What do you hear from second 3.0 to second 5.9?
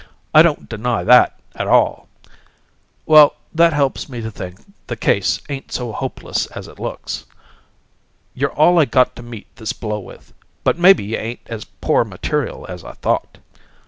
Well, that helps me to think the case ain't